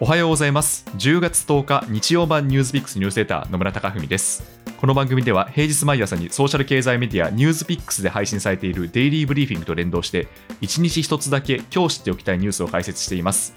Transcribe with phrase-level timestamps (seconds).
[0.00, 0.84] おはようございます。
[0.96, 4.44] 10月10日日曜版ニュースピックスニュースレター野村貴文です。
[4.80, 10.28] この番組では平日毎朝にソーシャル経済メディアニュースピックスで配信されているデイリーブリーフィングと連動して
[10.60, 13.56] 1日1つだけ今日知っておきたいニュースを解説しています。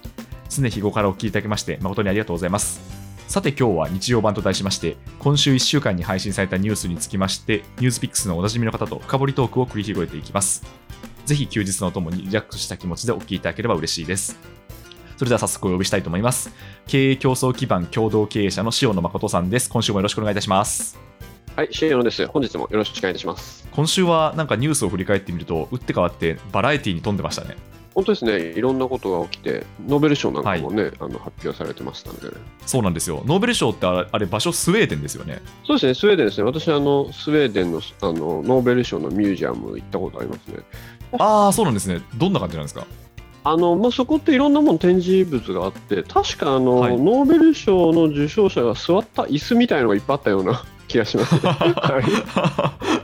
[0.49, 2.81] 常日頃からお聞きいただきまして誠にありがとうございます。
[3.27, 10.63] さて今日は日曜版と題しまして今週1週間に配信されたニュースにつきましてニュースピックスのおなじみの方と深掘りトークを繰り広げていきます。
[11.27, 14.60] ぜひ休日のともにリラックスした気持ちでお聞きいただければ嬉しいです。
[15.21, 16.51] それでは早速お呼びしたいと思います。
[16.87, 19.69] 経営競争基盤共同経営者の塩野誠さんです。
[19.69, 20.97] 今週もよろしくお願いいたします。
[21.55, 22.25] はい、塩野です。
[22.25, 23.67] 本日もよろしくお願いいたします。
[23.71, 27.55] 今週はなんかニュースを振り返ってみると、打って変わってバラエティに富んでましたね。
[27.93, 33.21] 本当ですね、いろんなことが起きて、ノーベル賞なんかもね、あの発表されてましたので、そうなんですよ。
[33.27, 35.39] ノーベル賞ってあれあれ場所スウェーデンですよね。
[35.67, 40.63] そうですね、スウェーデンですね、私、あのスウェーデンのあのノーベル賞のミュージアム行ったことありますね。
[41.19, 42.01] ああ、そうなんですね。
[42.15, 42.87] どんな感じなんですか？
[43.43, 46.97] あのまあ、そこっていろんなもの展示物があって、確かあの、はい。
[46.97, 52.03] ノーベル賞の受賞者が座った椅子みたいのがいっぱいあったような気がします、 はい。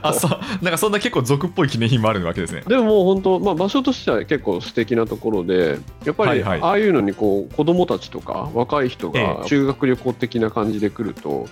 [0.02, 0.30] あそう。
[0.62, 2.62] なんかそんな結構俗っぽい記念品もあるわけですね。
[2.68, 11.46] でももう本当、まあ、場所としては結構素敵なところで、やっぱり、ああいうのにこう子供たちとか若い人えが修学旅行的な感じで来ると、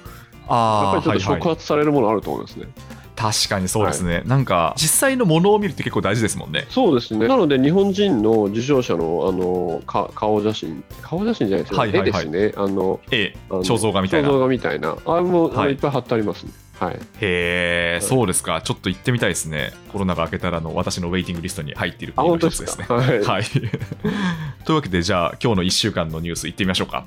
[0.48, 2.69] やっぱりちょっと触発されるものあると思いますね。
[3.17, 4.22] 確かにそうですね。
[4.27, 6.67] なんか実際のものを見るって結構大事ですもんね。
[6.69, 7.27] そうですね。
[7.27, 12.53] なので、日本人の受賞者のあのか顔写真、顔写真じゃないですよ、はいはいはい絵ですね。
[12.56, 14.97] あのええ、あの肖像画みたいな肖像画みたいな。
[15.05, 16.53] あれも、あはいのいっぱい貼ってありますね。
[16.78, 16.95] はい。
[16.95, 18.61] へえ、そうですか。
[18.61, 19.73] ちょっと行ってみたいですね。
[19.92, 22.84] コロナが明けたらの私のウェイティングリストに入っているあ、国の一つですね。
[22.84, 22.95] ですか。
[22.97, 23.20] はい。
[23.23, 23.45] はい。
[24.64, 27.06] というわけで、じゃあ、今日の1週間のニュースいってみましょうか。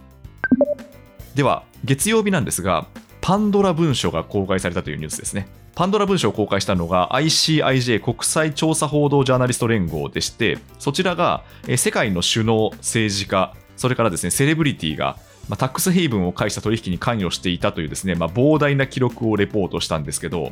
[1.35, 2.87] では、月曜日なんですが、
[3.21, 5.47] パンドラ文書が公開されたというニュースですね。
[5.79, 15.15] パンドラ文書を公開したのが ICIJ 国際調査報道ジャーナリスト連合でして、そちらがえー世界の首脳、政治家、それからですね、セレブリティが、
[15.47, 20.51] まあ、タックスヘイブンを介した取引に関与していたというですね、まあ、膨大な記録をレポートしたんですけど、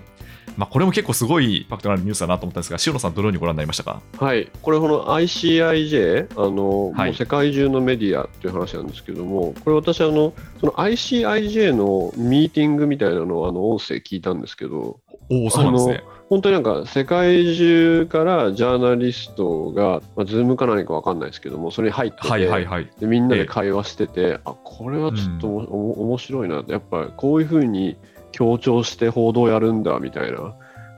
[0.55, 4.01] まあ、これも結構すごいインパクトのあるニュースだなと思ったんですが、塩野さん、どのようにご覧になりましたか？
[4.17, 7.09] はい、これ、この ICIJ、あのはい。
[7.09, 16.03] もう世界中のメディアっていう話なんですけども、これ、私あの、その ICIJ のミーティングみたいなのをあの音声聞いたんですけど、おお、そうなんですね。
[16.29, 22.89] 本当になんか世界中からジャーナリストが、まあ、 Zoom か何か分かんないですけども、それに入ってて、はいはいはい。
[22.99, 27.97] でみんなで会話してて、あこれはちょっとおも面白いな、やっぱこういうふうに
[28.33, 30.53] 強調して報道やるんだみたいな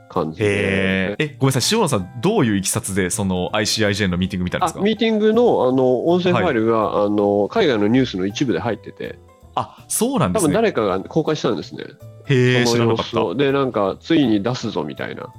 [0.08, 1.24] 感じへで。
[1.24, 9.20] え、ごめんなさい、塩野さん、どういういきさつでその ICIJ のミーティング見たんですかあミーティングのあの音声ファイルが、あの海外のニュースの一部で入ってて、
[9.54, 10.48] あそうなんですね。
[10.48, 11.84] 多分誰かが公開したんですね。
[12.26, 13.34] へえ、知そらなかった。
[13.34, 15.32] で、なんか、ついに出すぞみたいな、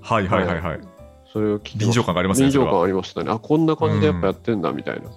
[0.00, 0.80] はいはいはいはい。
[1.32, 2.48] それを聞臨場感がありますね。
[2.50, 3.30] 臨場感ありましたね。
[3.30, 5.08] あ、こんな感じでやっぱやってんだみたいな。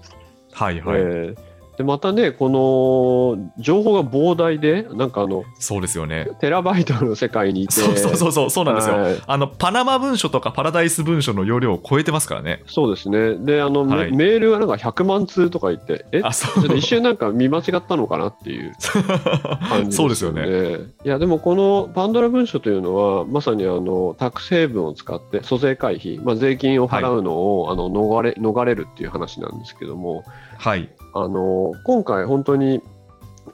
[0.52, 1.49] はいはい、えー
[1.80, 6.28] でまたね、この情報が膨大で、なんかあの、そうですよね。
[6.42, 8.96] テラバイトの世界にいて、そうそうそうそう、なんですよ。
[8.96, 12.64] はいあの、パナマ文書とかパラダイス文書の容量を超えてますからね。
[12.68, 13.36] そうですね。
[13.36, 16.20] で、あの、メはいメールがなんか100万通とか言って、え？
[16.22, 18.74] あ、そちょっと一瞬なんか見間違ったのかなっていう
[19.70, 20.80] 感じそうですよね。
[21.06, 30.26] いや、でもこのパンドラ文書というのは、まさにあのタックスヘイブンを使って、租税回避、まあ、税金を払うのを、あの逃れ逃れるっていう話なんですけども、
[30.58, 30.90] はい。
[31.14, 32.82] あの今回、本当に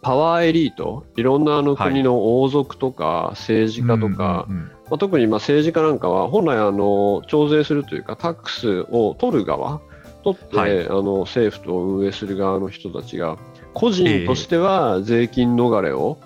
[0.02, 1.90] パワーエリート、いろんなあのはい。
[1.90, 9.81] 国の王族とか政治家とか、まあ、特にまあ政治家なんかは、本来あの、徴税するというか、タックスを取る側、
[10.24, 10.86] 取って、はい。
[10.88, 13.38] あの政府と運営する側の人たちが、
[13.74, 16.18] 個人としては税金逃れを、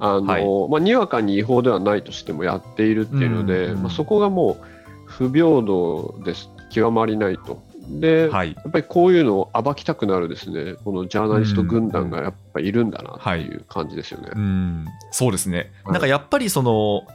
[0.00, 0.70] あのはい。
[0.70, 3.82] まあ、にわかに違法ではないとしてもやっているっていうので、うんうん。
[3.84, 4.66] まあ、そこがもう
[5.06, 7.62] 不平等です、極まりないと。
[7.88, 8.52] で、はい。
[8.52, 14.30] やっぱりこういうのを暴きたくなるですね、このジャーナリスト軍団がやっぱいるんだなっていう感じですよね。
[14.34, 15.72] うん、そうですね。
[15.84, 17.06] はいなんかやっぱりその、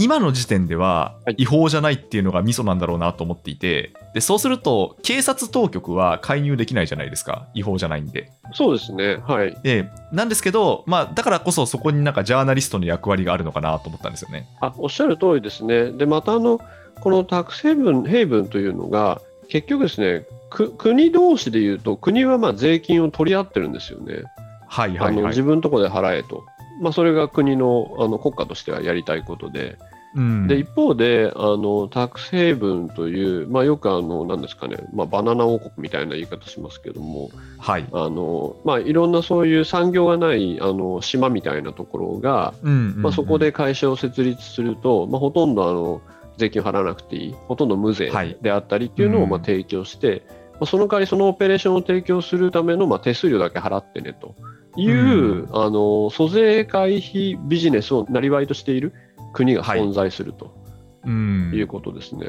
[0.00, 8.30] 今の時点でははい違法じゃないっていうのがミソなんだろうなと思っていて、でそうすると、警察当局は介入できないじゃないですか、違法じゃないんで。
[8.54, 9.56] そうですね、はい。
[9.62, 14.46] でなんですけど、まあ、だからこそそこになんかジャーナリストの役割があるのかなと思ったんですよね。
[14.60, 15.90] あおっしゃる通りですね。
[15.90, 16.60] で、またあの、
[17.00, 24.22] このタックスヘイブンヘイブンというのが、結局ですね、く国同士でいうと、国はまあ税金を取り合ってるんですよね。
[24.66, 25.42] はいはいはいあの自。
[25.42, 26.44] 分のところで払えと。
[26.80, 29.78] まあ、それが国のあの国家としてはやりたいことで、
[30.14, 37.86] うんで一方であのタックスヘイブンという、まあ、よくあのなんですかね、まあ、バナナ王国みたいな言い方しますけどもはい。
[37.92, 46.00] あの、まあ、いろんなそういう産業がないあの島みたいなところが、うんうんうんまあ、そこで会社を設立すると、まあ、ほとんどあの
[46.38, 47.34] 税金を払わなくていい。
[47.48, 48.36] ほとんど無税はい。
[48.40, 49.30] であったりっていうのをうん。
[49.30, 50.26] まあ提供して、
[50.60, 54.34] あその代わりそのオペレーションを提供するための、まあ、手数料だけ払ってねと
[54.76, 58.92] いう、うあの租税回避ビジネスをなりわいとしている
[59.32, 60.56] 国が存在すると
[61.04, 61.52] うん。
[61.54, 62.26] いうことですね。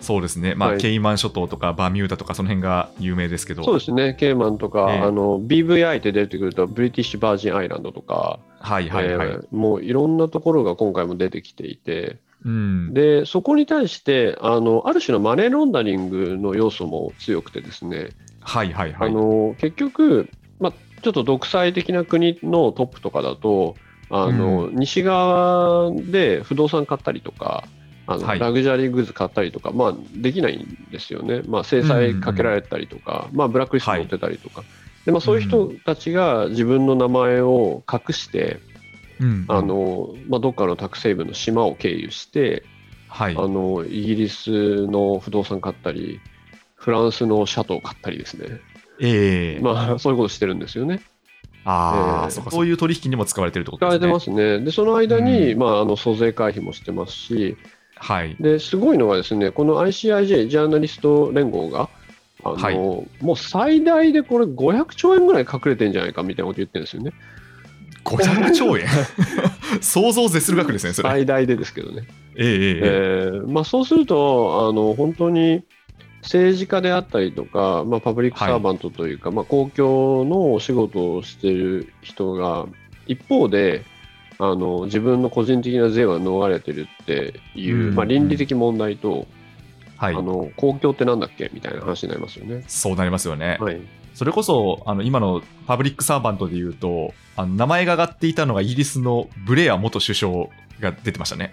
[0.00, 0.78] そうですね、まあはい。
[0.78, 3.62] ケイマン諸島とかバミューダとかその辺が有名ですけど。
[3.62, 4.98] そうですね、ケイマンとか、ええ。
[5.00, 18.10] あの BVI って出てくると、ブリティッシュ・バージン・アイランドとか、はいはいはい、えーもういろんなところが今回も出てきていて、うん、でそこに対してあの、ある種のマネーロンダリングの要素も強くてですね、
[18.40, 19.08] はいはいはい。
[19.08, 20.72] あの結局、まあ、
[21.02, 23.76] ちょっと独裁的な国のトップとかだと、
[24.08, 27.64] あの西側で不動産買ったりとか、
[28.06, 28.38] あのはい。
[28.40, 34.64] ラグジュアリーグッズ買ったりとか、まあ、できないんですよね、まあ、制裁かけられたりとか、まあ、ブラックリストに載ってたりとか、
[35.04, 38.58] でまあ、そういう人たちが自分の名前を隠して、
[39.20, 42.64] うんあのまあ、どっかのタックセイブンの島を経由して、
[43.08, 46.20] はいあのイギリスの不動産買ったり、
[46.76, 48.60] フランスのシャトーを買ったりですね、
[49.00, 51.00] ええまあ、そういうことしてるんですよね。
[51.64, 54.06] ああ、ええそうかそういう取引にも使われてるってこと使わですね。
[54.06, 54.64] れてますね。
[54.64, 57.56] で、その間に、うんまあ、あの租税回避もしてますし、
[57.96, 58.36] はい。
[58.40, 61.90] ですごいのがですね、この ICIJ、ジャーナリスト連合が、
[62.42, 62.74] あのはい
[63.20, 67.12] もう最大でこれ500兆円ぐらい隠れてんじゃないかみたいなこと言ってるんですよね。
[68.04, 68.86] 500兆円？
[69.80, 71.08] 想像を絶する額ですね、それ。
[71.08, 72.04] 最大でですけどね。
[72.36, 75.62] えええーまあ、そうするとあの、本当に
[76.22, 82.66] 政治家であったりとか、まあ、パブリックサーバントというか、まあ、公共のお仕事をしている人が、
[83.06, 83.82] 一方で
[84.38, 89.26] あの自分の個人的な税は逃れてるっていう、うんまあ、倫理的問題と、
[89.96, 90.22] はいあ。
[90.22, 91.50] の公共ってなんだっけ？
[91.52, 92.64] みたいな話になりますよね。
[92.68, 93.58] そうなりますよね。
[93.60, 93.80] はい、
[94.14, 100.32] それこそ、あの今のパブリックサーバントで言うと、あの名前が挙がっていたのがイギリスのブレア元首相
[100.80, 101.52] が出てましたね。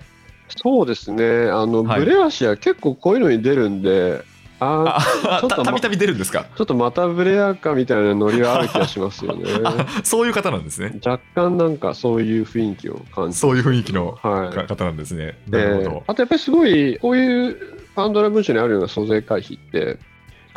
[0.49, 4.23] そうですねあの、はいブレア氏は結構こういうのに出るんで、
[4.59, 6.45] ああちょっとまたたびたび出るんですか？
[6.55, 9.43] ちょっとまたブレアかみたいなノリはある気がしますよね。
[9.63, 10.99] あ そういう方なんですね。
[11.05, 15.37] 若干なんかそういう雰囲気を感じそういう雰囲気のはいか方なんですね。
[15.49, 16.03] なるほでど。
[16.07, 17.57] あとやっぱりすごいこういう
[17.95, 19.99] パンドラ文書にあるような租税回避って、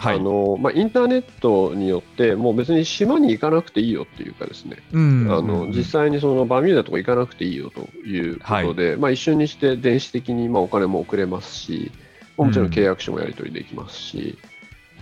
[0.01, 0.17] はい。
[0.17, 5.29] あのまあ、インターネットによってもう別に島に行かなくていいよっていうかですね、うん。
[5.31, 11.93] あの実際にそのバミューダとか行かなくていいよということで、まあ、一緒にして電子的にまあお金も送れますし、
[12.39, 14.39] もちろん契約書もやり取りできますし、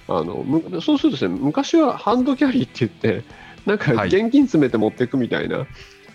[0.08, 2.90] あのむそうするとですね、昔はハンドキャリーって言っ
[3.20, 3.24] て、
[3.66, 4.08] なんかはい。
[4.08, 5.66] 現金詰めて持っていくみたいな、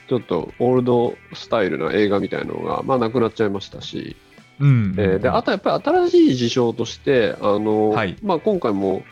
[0.09, 4.17] ちょっとオールドスタイルな映画みたいなのが、まあ、なくなっちゃいましたし、
[4.59, 9.03] うんえーであとやっぱり新しい事象として、あのはいまあ、今回も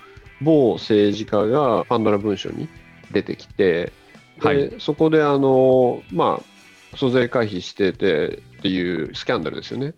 [0.41, 2.67] 某政治家がパンドラ文書に
[3.11, 3.91] 出てきて、
[4.41, 9.93] ではいそこであの、まあ、租税回避しててっていうスキャンダルですよね。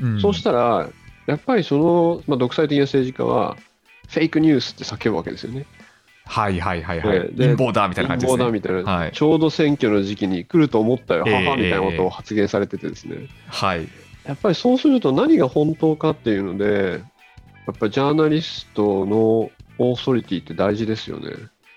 [0.00, 0.88] うんそうしたら、
[1.26, 3.56] やっぱりその、まあ、独裁的な政治家は、
[4.08, 5.66] フェイクニュースって叫ぶわけですよね。
[6.26, 7.20] はいはいはいはい。
[7.36, 8.44] 陰謀だみたいな感じですね。
[8.44, 13.28] 陰謀だみたいな、はいちょうど選挙の時期に来ると思ったよ、ええ母みたいなことを発言されててですね。
[13.46, 13.88] はい。
[14.24, 17.02] やっぱりそうすると何が本当かっていうので、
[17.66, 21.30] やっぱりジャーナリストのオーソリティって大事ですよね。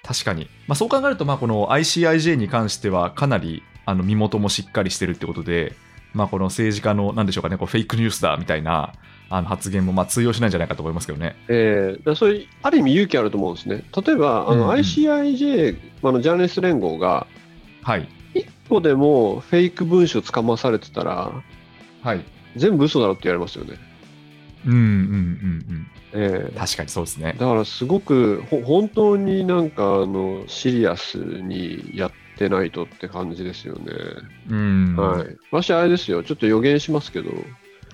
[0.03, 0.49] 確かに。
[0.67, 5.73] まあ、そう考えると、まあ、この ICIJ に関してはかなりあの身元もしっかりしてるってことで、
[6.13, 8.93] まあ、この政治家の、なんでしょうかね、こうフェイクニュースだみたいな
[9.29, 11.35] あの発言もまあ通用しないんじゃないかと思いますけどね。
[11.49, 13.83] えー、それ、ある意味勇気あると思うんですね。
[14.05, 17.27] 例えば、あのうんうん ICIJ、あのジャーナリスト連合が、
[17.83, 18.07] はい。
[18.33, 21.31] 一個でもフェイク文書つかまされてたら、
[22.01, 22.23] はい。
[22.57, 23.77] 全部嘘だろって言われますよね。
[24.65, 24.81] うんうんう
[25.73, 26.51] んえうん。
[26.53, 27.35] 確かにそうですね。
[27.39, 33.91] だからすごくほ本当になんかあのシリアスにやってないとって感じですよね。
[34.49, 34.95] うん。
[34.95, 35.37] はい。
[35.51, 37.31] 私あれですよ、ちょっと予言しますけど、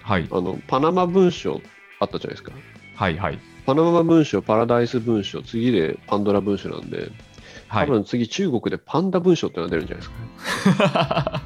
[0.02, 0.28] はい。
[0.32, 1.62] あのパナマ文書
[2.00, 2.52] あったじゃないですか。
[2.96, 3.40] はいはい。
[3.66, 7.12] パナマ文書、パラダイス文書、次でパンドラ文書なんで、はい。
[7.82, 11.42] 多分次中国でパンダ文書ってのが出るんじゃないですか、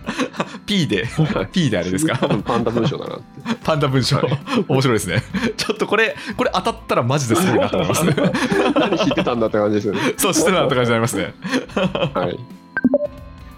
[0.65, 1.05] P で、
[1.51, 2.17] P であれですか？
[2.17, 3.23] 多分パンダ文書だなって。
[3.63, 5.23] パンダ文章、はい面白いですね。
[5.55, 8.15] ちょっとこれ、これ当たったらマジですごいなと思いますね。
[8.75, 9.99] 何知ってたんだって感じですよね。
[10.17, 11.33] そうしてなって感じになりますね。
[12.13, 12.39] はい。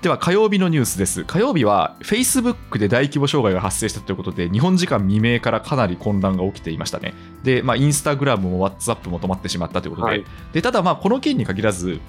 [0.02, 1.26] では火曜日のニュースです。
[1.26, 7.14] 火曜日は Facebook で大規模障害が発生したということで、日本時間未明からかなり混乱が起きていましたね。
[7.44, 12.00] で、まあ、インスタグラムも WhatsApp も止まってしまったということで、はいでただ、まあ、この件に限らず、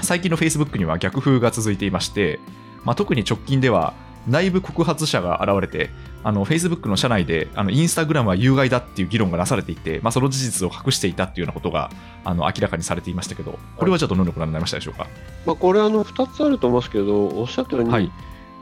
[0.00, 2.38] 最近の Facebook には逆風が続いていまして、
[2.84, 3.94] まあ、特に直近では
[4.28, 5.90] 内部告発者が現れて、
[6.24, 11.90] あの Facebook の社内であのインスタグラムは有害だっていう議論がなされていて、まあ、その事実を隠していたっていうようなことが
[12.24, 15.06] あの明らかにされていましたけど、これはちょっとどのようにご覧になりましたでしょうか？
[15.46, 18.10] まあ、これあの2つあると思いますけど、おっしゃったように、はい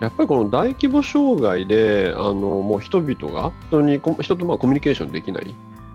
[0.01, 5.55] やっぱりこの大規模障害で、あのもう人々が人にこ人とまあコミュニケーションできない、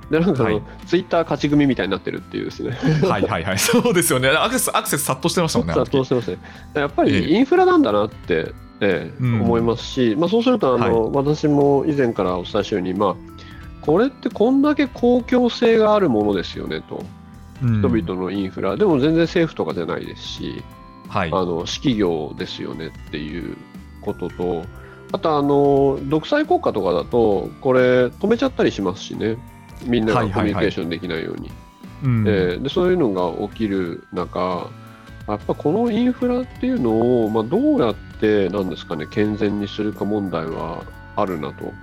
[0.09, 2.71] でなんかあの、はいツイッター勝ち組みたいになってるっていうですね。
[3.07, 4.29] はいはいはい、そうですよね。
[4.29, 5.73] アクセス、アクセス殺到してましたもんね。
[5.73, 6.37] 殺到時してますね。
[6.73, 13.15] やっぱええりインフラなんだなって、ええうん思いますし、まあ、そうするとあの、私も以前からお伝えしたように、まあ、
[13.81, 17.03] これってこんだけ公共性があるものですよねと、
[17.61, 20.63] うん人々のインフラ、でも全然政府とかじゃないですし、
[21.09, 21.29] はい。
[21.29, 23.57] あの私企業ですよねっていう
[24.01, 24.63] ことと、
[25.11, 29.37] あとあの、独裁国家とかだと、これ、止めちゃったりしますしね、
[29.85, 31.51] みんながコミュニケーションできないように。
[32.23, 34.69] でそういうのが起きる中、
[35.27, 40.83] やっぱこのインフラっていうのを、まあ、どうやってなんですか、ね、健全にするか問題は
[41.15, 41.73] あるなと、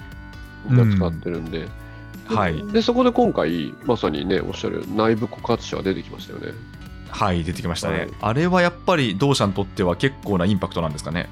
[0.69, 1.69] 僕は使ってるんで、で
[2.35, 2.67] はい。
[2.73, 6.53] でそこで今回、まさにね、おっしゃる内部告発者が出てきましたよね。
[7.09, 8.09] はい、出てきましたね、はい。
[8.21, 11.29] あれはやっぱり同社にとっては結構なインパクトなんですかね。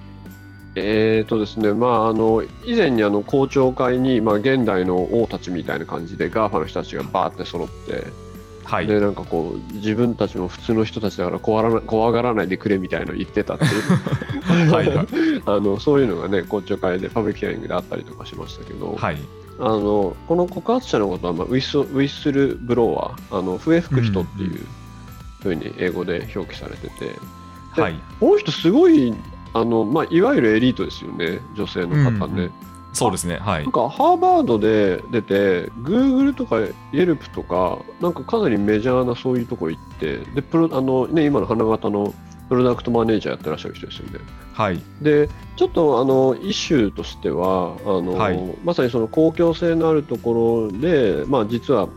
[0.76, 8.06] えーとですねまあ、あの以前にあの公聴会に、まあ、現代の王たちみたいな感じで GAFA の人たちがバーって揃って、
[8.64, 8.86] はい。
[8.86, 13.72] でなんかこう自分たちも普通の人たちだから怖らな怖がらないでくれみたいなの言ってたっていう
[14.72, 15.06] はいはい
[15.46, 19.18] あのそういうのがね公聴会でパブリックヒアリングであったりとかしましたけど、はい。
[19.60, 24.58] あのこの告発者のことは、まあ、ウィスウィッスルブロワーあの笛吹く人っていう
[25.42, 27.14] ふうに英語で表記されてて、
[27.76, 27.94] ではい。
[28.18, 29.14] この人すごい
[29.54, 32.32] あの、まあ、いわゆるエリートですよね女性の方ね。
[32.32, 32.52] うんうん
[32.94, 33.38] そうですね。
[33.38, 33.72] はいなん。
[33.72, 36.56] かハーバードで出て、Google とか
[36.92, 42.14] Yelp とか、なんかかなりメジャーなそういうとこ行って、でプロあのね、今の花形の
[42.48, 44.20] プロダクトマネージャーやってらっしゃる人ですよね。
[44.52, 44.80] はい。
[45.02, 51.88] で、ちょっとあのイシューとしては、あのはいまさにその公共性のあるところで、まあ、実は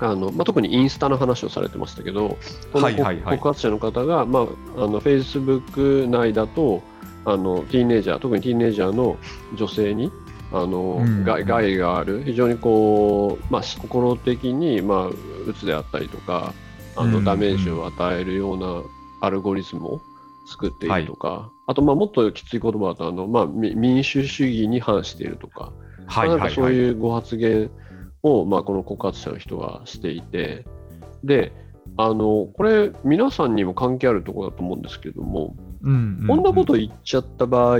[0.00, 2.36] あのまあ、特にインスタの話をされてましたけど、
[2.72, 4.46] このはいはいはい告発者の方が、まあ、あ
[4.86, 6.82] の Facebook 内だと
[7.24, 9.18] あの、ティーネイジャー、特にティーネイジャーの
[9.54, 10.10] 女性に
[10.52, 15.14] あの、うん害害がある、非常にこう、まあ、心的に、まあ、う
[15.54, 16.54] つであったりとか、
[16.96, 18.82] あうんのダメージを与えるような
[19.20, 20.00] アルゴリズムを
[20.46, 25.72] 作っているとか、あと、まあ、もっときつい言葉だとあの、まあ、み民主主義に反しているとか、
[26.06, 26.28] はい。
[26.30, 26.52] なんかはい。
[26.52, 26.54] はい。
[26.54, 27.70] そういうご発言
[28.22, 30.64] を、まあ、この告発者の人がしていて、
[31.24, 31.52] で、
[31.96, 37.78] あのこれ、皆さんにも関係あるところだと思うんですけども、うんこんなこと言っちゃった場合、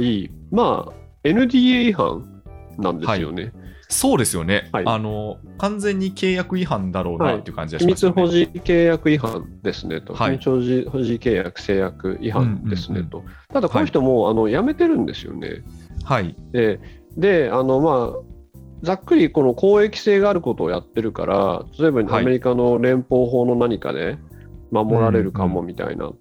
[0.51, 0.93] まあ、
[1.25, 2.43] NDA 違反
[2.79, 3.53] なんですよね。
[3.91, 5.39] そうですよね、はいあの。
[5.57, 8.23] 完全に契約違反だろうはないっていう感じが秘しますよね。
[8.23, 15.63] 密保持契約違反ですねと、はい秘密保持契約制約違反ですねうんうんと、ただこの人も、あの辞めてるんですよね。
[16.05, 16.37] はい。
[16.53, 16.81] で、
[17.17, 18.28] であのまあ、
[18.83, 24.19] ざっくりこの公益性があることをやってるから、例えばはいアメリカの連邦法の何かで
[24.71, 26.13] 守られるかもうんみたいな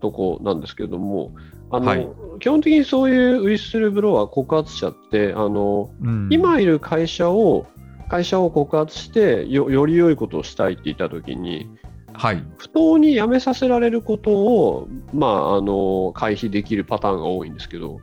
[0.00, 1.32] とこなんですけども、
[1.70, 2.08] あのはい
[2.38, 7.66] 基本的にそういうウィッスルブロワー告発者って、あのうん今いる会社を
[8.08, 11.68] 会社を告発してよより良いことをしたいって言ったときに、
[12.12, 12.42] はい。
[12.56, 18.00] 不当に辞めさせられることを、まあ、あの回避できるパターンが多いんですけど、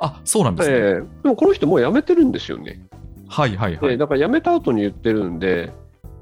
[0.00, 0.76] あ、そうなんですね。
[0.76, 0.82] ええ
[1.22, 2.86] でもこの人もう辞めてるんですよね。
[3.34, 3.90] はいはいはい。
[3.90, 5.72] でだから辞めた後に言ってるんで、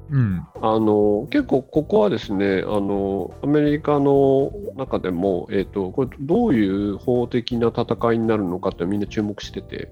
[0.09, 0.45] うん。
[0.61, 9.89] あの結構ここはですねあのアメリカの中でも、えー、とこれどういう法的な戦いになるのかってみんな注目してて、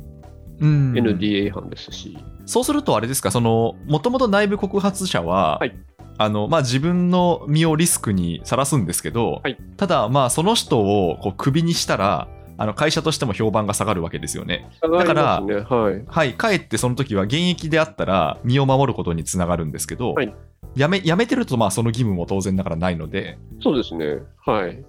[0.60, 5.76] うん NDA 違反ですし、そうするとあれですか、その、もともと内部告発者は、はい
[6.18, 12.28] あのまあ、自分の身をリスクにさらすんですけど、はいただ、まあ、その人をこうクビにしたら、
[12.62, 14.70] あの会社としても評判が下がるわけですよね。
[14.82, 20.34] だからはい、はい、かえってその時は現役であったら身を守ることにつながるんですけど、はい。
[20.76, 24.86] やめやめてるとまあその義務も当然ながらないので、そうですね、はい、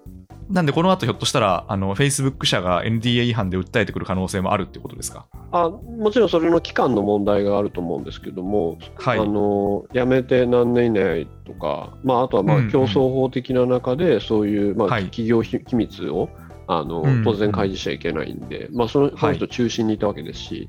[0.48, 5.26] なんでこの後ひょっとしたら、あの Facebook 社が NDA 違反で訴えてくる可能性もあるってことですか？
[5.50, 9.18] あもちろんそれの期間の問題があると思うんですけども、はい。
[9.18, 15.04] あの辞めて何年以内とか、まあ、あとはまあ競争法的な中で、そういう、まあ、はい。
[15.06, 16.28] 企業秘秘密を
[16.78, 20.68] あの、当然開示しちゃいけないんで、まあ、そのその人中心にいたわけですし、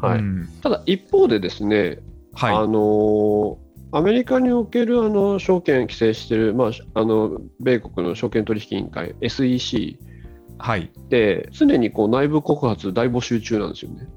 [0.00, 0.18] はい。
[0.18, 0.48] うん。
[0.62, 1.98] ただ一方でですね、
[2.34, 2.54] はい。
[2.54, 3.58] あの
[3.92, 9.98] アメリカにおけるあの証券規制している、まあ、あの米国の証券取引委員会 SEC
[10.58, 14.08] はい、って常にこう内部告発大募集中なんですよね。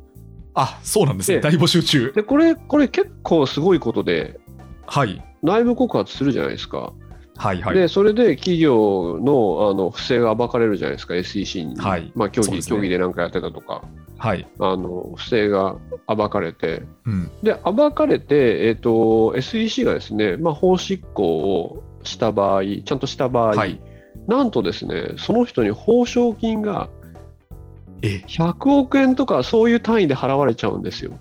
[0.54, 2.12] あそうなんですね、で大募集中。
[2.14, 4.40] でこれこれ結構すごいことで
[4.88, 6.94] はい、内部告発するじゃないですか。
[7.40, 7.76] はい、はい。
[7.76, 12.12] でそれで企業のあの不正が暴かれるじゃないですか SEC に、はい。
[12.14, 12.62] まあ、競技ね。
[12.62, 13.82] 競技で何かやってたとか。
[14.18, 16.84] はい、あの不正が暴かれて。
[17.06, 21.24] うん、で暴かれて、えー、と SEC がですね、まあ、法執行
[21.64, 23.80] をした場合ちゃんとした場合、はい。
[24.28, 26.90] なんとですねその人に報奨金が
[28.02, 31.20] え、100億円とかそういう単位で払われちゃうんですよ。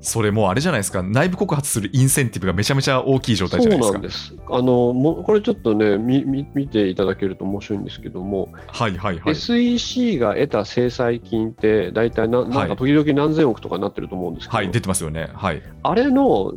[0.00, 3.86] それもうあれじゃないですか、内部告発するインセンティブがめちゃめちゃ大きい状態じゃないですか。
[3.86, 4.34] そうなんです。
[4.50, 9.34] あのもこれちょっとねみみ、見ていただけると面白いんですけども、はいはいはい。
[9.34, 15.30] SEC が得た制裁金って、大体ななんか時々何千億とかになってると思うんですけど、はい、出てますよね。
[15.34, 15.62] はい。
[15.82, 16.52] あれの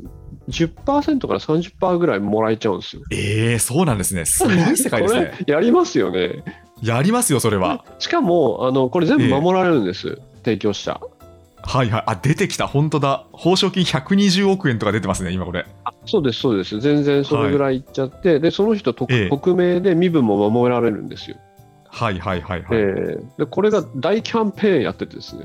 [0.50, 3.02] 10%から30%ぐらいもらえちゃうんですよ。
[3.12, 4.26] えー、そうなんですね。
[4.26, 5.34] すごい世界ですね。
[5.48, 6.44] やりますよね。
[6.82, 7.86] やりますよ、それは。
[8.00, 11.00] しかも、あのこれ全部守られるんです、提供者。
[11.64, 12.04] はいはい。
[12.08, 12.68] あ、出てきた。
[12.68, 13.26] 本当だ。
[13.32, 15.66] 報奨金120億円とか出てますね、今これ。
[16.06, 16.80] そうです、そうです。
[16.80, 21.38] 全然それぐらいいっちゃって、でその人匿、ええ匿名で身分も守られるんですよ。
[21.88, 22.80] はいはいはいはい。
[22.80, 25.44] えーでこれが大キャンペーンやっててですね。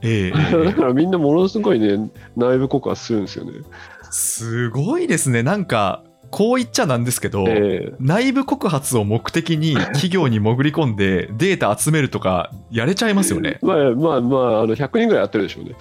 [0.00, 3.52] えーえー だからみんなものすごいね、内部告発するんですよね。
[4.10, 5.42] すごいですね。
[5.42, 13.66] なんか、こう言っちゃなんですけど、え内部告発を目的に 企業に潜り込んでデータ集めるとかやれちゃいますよね ー。
[13.66, 15.76] まあまあまあ、あの100人ぐらいやってるでしょうね。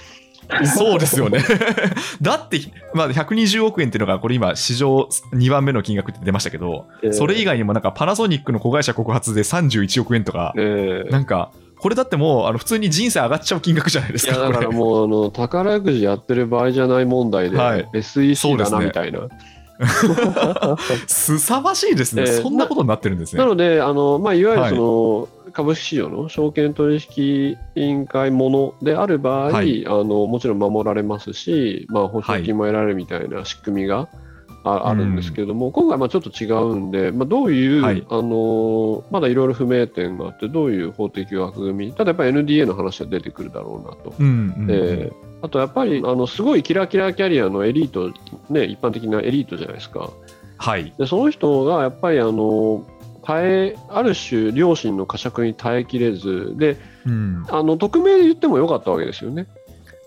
[0.65, 1.39] そうですよね。
[2.21, 2.59] だって、
[2.93, 14.37] まあ、120億円っていうのが、これ今、史上2番目の金額って出ましたけど、えーそれ以外にもなんかパナソニックの子会社告発で31億円とか、えーなんか、これだってもう、あの普通に人生上がっちゃう金額じゃないですか。
[14.37, 19.21] だからもうあの宝くじやってる場合じゃない問題で、はい SEC だなみたいな。
[19.21, 19.60] す
[21.07, 23.41] さまじいですね、えーそんなことになってるんですね。
[23.41, 29.85] なので、あのまあ、いわゆるその、株式市場の証券取引委員会ものである場合、はい。
[29.85, 34.07] あのもちろん守られますし、まあ、保証金も得られるみたいな仕組みが
[34.63, 38.05] あ,、あるんですけれども、今回まあちょっと違うんで、まあ、どういう、はい。
[38.09, 44.13] あのまだいろいろ不明点があって、どういう法的枠組み、ただやっぱり NDA の話は出てくるだろうなと。
[44.19, 44.67] うんうんうん。
[44.67, 45.11] で
[45.41, 48.11] あとやっぱりあのすごいキラキラキャリアのエリート、
[48.49, 50.11] ね、一般的なエリートじゃないですか。
[50.57, 50.93] はい。
[50.97, 52.85] でその人がやっぱりあの
[53.23, 59.47] 耐えある種、両親の呵責に耐えきれずでうんあの匿名で言ってもよかったわけですよね。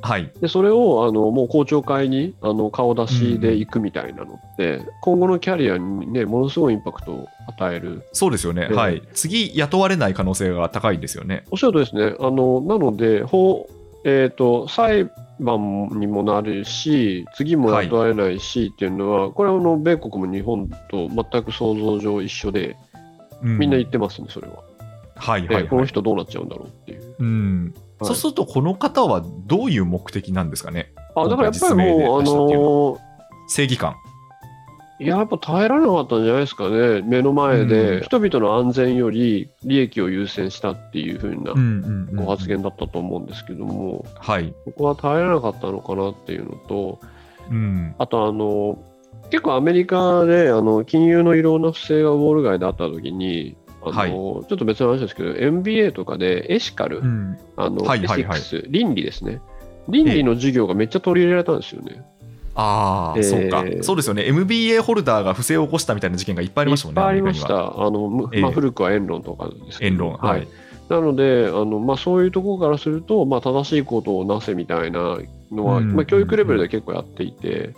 [0.05, 0.31] はい。
[0.41, 8.03] でそれをあのもう公聴会にあの顔出しで行くみたいなのって、今後のキャリアに、ね、ものすごいインパクトを与える。
[8.13, 8.69] そうですよね。
[8.71, 9.03] ええはい。
[9.15, 11.45] 次、雇われない可能性が高いんですよね。
[11.51, 12.17] おっしゃるとりですね。
[12.21, 13.67] あのなので法、
[14.05, 22.77] えー、と裁判にもなるし、次も雇われないしっていうのは、これはあの米国も日本と全く想像上一緒で、
[23.43, 24.55] うんみんな言ってますね、それは。
[25.17, 25.89] はいはい、でこのはい。
[25.89, 27.15] 人どうなっちゃうんだろうっていう。
[27.19, 27.65] うん。
[27.99, 30.93] はいそうすると、この方はどういう目的なんですかね？
[31.15, 32.99] あだからやっぱりもう、あのの
[33.49, 33.95] 正義感。
[35.01, 41.55] いややっぱ耐えられなかったんじゃないですかね、目の前で、うん人々の安全より利益を優先したっていうふうな
[42.15, 44.55] ご発言だったと思うんですけども、はい。
[44.65, 47.01] ここは耐えられなかったのかなっていうのと、
[47.51, 47.95] うん。
[47.99, 48.79] あとあの、
[49.31, 57.39] 結構アメリカであの金融のいろんな不正がウォール街であったときに、あのはいちょっと別の話ですけど、MBA とかでエシカル、うん。
[57.57, 59.41] あのはいはいはいエシックス、倫理ですね。
[59.89, 62.03] 倫理の授業がめっちゃ取り入れられたんですよね。
[62.55, 63.65] ああ、えーそうか。
[63.83, 64.27] そうですよね。
[64.27, 67.01] MBA ホルダーが不正を起こしたみたいな事件がいっぱいありましたもんね。
[67.01, 67.41] いっぱいありまし。
[67.41, 67.83] た。
[67.83, 70.13] あのまあ、古くはエンロンとかですけど言論。
[70.15, 70.49] はい。
[70.89, 75.19] なので、あのまあ、そういうところからすると、まあ、正しいことをなせみたいな
[75.51, 77.75] のは、うんまあ、教育レベルで結構やっていて、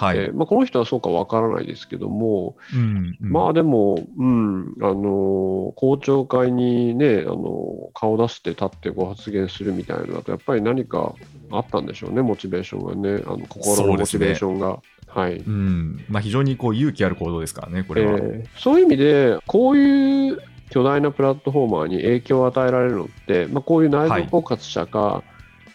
[0.00, 0.18] はい。
[0.18, 11.14] えーまあ、この人はそうかわからないですけども、うんうんまあでも、うん、あの公聴会にね、あの顔出して立ってご発言するみたいなのだと、やっぱり何か
[11.50, 14.80] あったんでしょうね、モチベーションがね、あの心のモチベーションが。
[15.06, 16.04] はいうん。
[16.08, 18.16] まあ、非常にこう勇気ある行動ですからね、これは。
[18.16, 20.38] えーそういう意味で、こういう
[20.70, 25.24] 巨大なプラットフォーマーに影響を与えられるのって、まあ、こういう内部告発者か、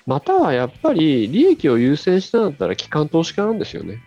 [0.06, 4.00] またはやっぱり利益を優先したんだったら機関投資家なんですよね。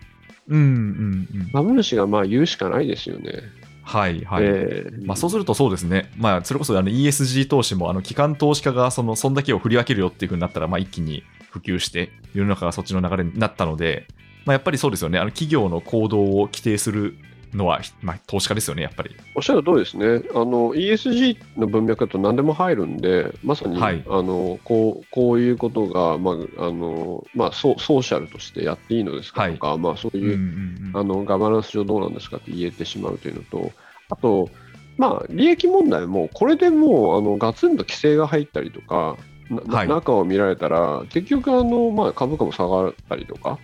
[0.49, 1.51] うんうんうん。
[1.53, 3.43] 株主がまあ言うしかないですよね。
[3.83, 4.45] はいはい。
[4.45, 14.07] えーまあ、そうするとそうですね、まあ、それこそあの ESG 投資もあの機関投資家がそのそんだけを振り分けるよっていうふうになったら、まあ、一気に普及して、世の中がそっちの流れになったので、
[14.45, 17.17] まあ、やっぱりそうですよね、あの企業の行動を規定する
[17.55, 19.17] のは、まあ、投資家ですよね、やっぱり。
[19.35, 20.29] おっしゃる通りですね。
[20.35, 24.05] あの ESG の文脈だと何でも入るんで、まさに、はい。
[24.09, 30.45] あのこうこういうことが、まああのまあ、ソソーシャルとしてやっていいのですかとか、まあ、そういう、うんう
[30.85, 30.97] んうん。
[30.97, 33.73] あのガバナンス上どうなんですかって言えてしまうというのと、
[34.11, 34.51] あと、
[34.97, 39.17] まあ、利益問題も、これでもうあのガツンと規制が入ったりとか、
[39.51, 39.89] なはい。
[39.89, 43.59] 中を見られたら、結局あの、まあ、株価も下がったりとか、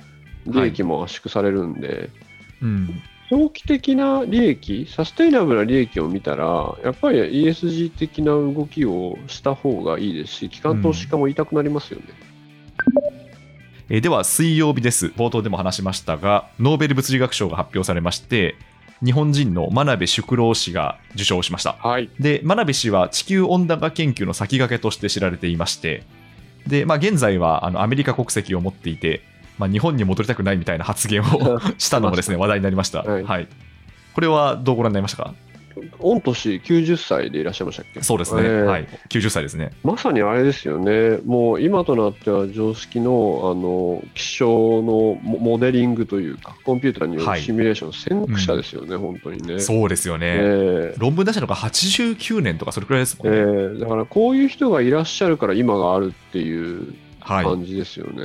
[0.46, 2.10] 利益も圧縮されるんで、
[2.62, 12.06] うん長期的な利益、サステイナブルな利益を見たら、やっぱり ESG 的な動きをした方がいいですし、機関投資家も言いたくなりますよね。
[13.88, 18.56] えーでは水曜日です冒頭でも話しましたがノーベル物理学賞が発表されまして
[19.04, 22.08] 日本人の真鍋淑郎氏が受賞しましたはい。
[22.18, 26.02] で真鍋氏は地球温暖化研究の先駆けとして知られていまして
[26.66, 29.20] で、まあ、現在はあのアメリカ国籍を持っていて
[29.58, 31.24] まあ、日本に戻りたくないみたいな発言を
[31.78, 33.02] したのもですね話題になりました。
[33.02, 33.22] はい。
[33.24, 33.48] はい、
[34.14, 35.34] これはどうご覧になりましたか？
[35.98, 38.00] 御年90歳でいらっしゃいましたっけ？
[38.00, 39.72] そうですね、えーはい、90歳ですね。
[39.82, 44.46] まさにあれですよね、もう今となっては常識のあの気象
[44.82, 47.40] のモモデリングというか、コンピューターによはい。
[47.40, 49.58] るシミュレーション、先駆者ですよね、本当にね。
[49.58, 50.26] そうですよね。
[50.28, 53.38] えー論文出したのが89年とかそれくらいですもえんね。
[53.78, 58.22] ーだからこういう人がいらっしゃるから今があるっていうはい、感じですよね。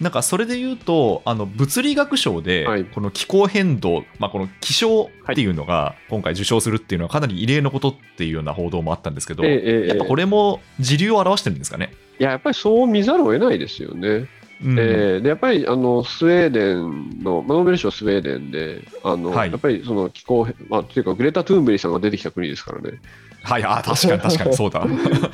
[0.00, 11.92] なんかそれで言うと、あの物理学賞ではい、この気候変動、まあ、この気象っていうのが今回受賞するっていうのはかなり異例のことっていうような報道もあったんですけど、えーえーやっぱこれも時流を表してるんですかね？
[12.18, 14.28] いややっぱりそう見ざるを得ないですよね。
[14.62, 14.78] うん。
[14.78, 19.50] えーでやっぱりあのスウェーデンの、まあノーベル賞スウェーデンで、あのはい。
[19.50, 23.00] やっぱりその気候変、まあ、というか、グレタ・トゥーンベリさんが出てきた国ですからね、
[23.42, 24.86] はい、あ確かに確かに そうだ。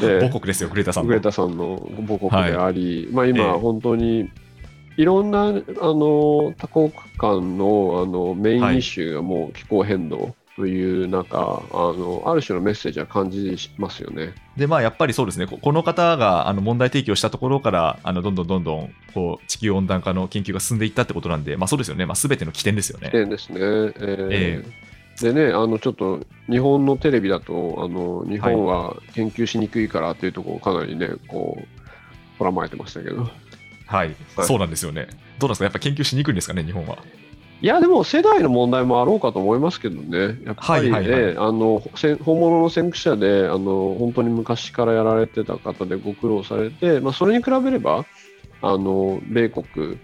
[0.02, 1.08] え母国ですよ、グレタさんの。
[1.08, 3.50] グレタさんの母国であり、まあ、今、ええ。
[3.52, 4.28] 本当に
[5.00, 14.34] いろんなあの多国間のあのメインイシューがもう気候変動という中、あのある種のメッセージは感じますよね。
[14.58, 23.08] で、まあ、やっぱりそうですね、ここの方があの問題提起をしたところから、あのどんどんどんどんこう地球温暖化の研究が進んでいったってことなんで、まあ、そうですよね、まあ、全ての起点ですよね。
[23.08, 23.58] 点ですね。
[23.58, 24.64] えーえ
[25.22, 33.30] でね、あのちょっと日本のテレビだと、あの日本は研究しにくいからっていうところをかなりね、こう、とらまえてましたけど。
[33.90, 35.08] はい、はいそうなんですよね。
[35.38, 36.98] どうなんですか、やっぱ研究しにくいんですかね、日本は。
[37.62, 48.06] いや、でも世代の問題もあろうかと思いますけどね、やっぱりね、はいはいはいあのせ本物の先駆者であの、本当に昔からやられてた方でご苦労されて、まあ、それに比べれば、
[48.62, 49.98] あの米国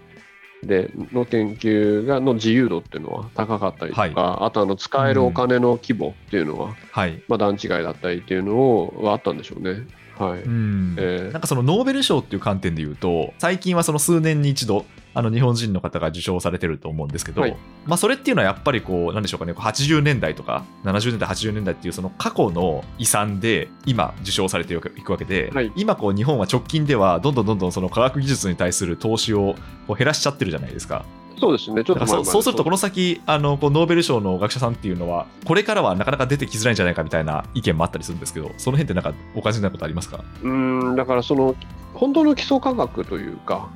[0.63, 7.21] での研究がの自由度っていうのは高かったりとか、はいあとあの使えるお金の規模っていうのは、はい。
[7.27, 9.87] まあ、段違いだったりっていうのをはあったんでしょうね。
[10.19, 10.41] はい。
[10.41, 10.95] うん。
[10.97, 11.31] えー。
[11.31, 17.57] なんかそのノーベル賞っていう観点で言うと、最近はその数年に一度、あの日本人の方が受賞されてると思うんですけど、はい。
[17.85, 25.71] まあそれっていうのはやっぱりこう、なんでしょうかね、こう80年代とか、70年代、80年代っていうその過去の遺産で今受賞されていくわけで、はい。
[25.75, 29.55] 今こう日本は直近ではどんどんどんどんその科学技術に対する投資を
[29.87, 31.05] こう減らしちゃってるじゃないですか。
[31.39, 32.43] そうですね、ちょっとそうそう。
[32.43, 40.23] すると、この先あのこうノーベル賞の学者さんっていうのは、これからはなかなか出てきづらいんじゃないかみたいな意見もあったりするんですけど、その辺ってなんかお感じになることありますか？
[40.41, 41.55] うーんだからその
[41.93, 43.69] 本当の基礎科学というか、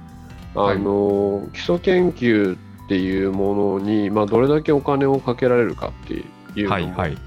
[0.56, 6.13] あの基礎研究っていうものに、まあ、どれだけお金をかけられるかって
[6.60, 7.17] いうのもはいはい。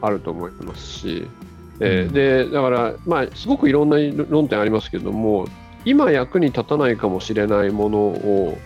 [0.00, 1.28] あると思いますし、
[1.80, 2.12] えーうん。
[2.12, 3.96] でだから、まあ、すごくいろんな
[4.28, 5.46] 論点ありますけども
[5.86, 8.58] 今役に立たないかもしれないものを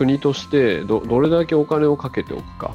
[0.00, 2.74] 国としてどどれだけお金をかけておくか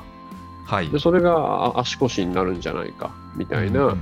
[0.65, 0.89] はい。
[0.89, 3.97] でそれがあ足腰になるんじゃないかみたいうんな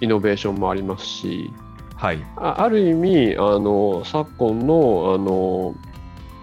[0.00, 1.52] イノベーションもありますし、
[1.96, 2.24] はい。
[2.36, 5.74] あある意味あの昨今のあの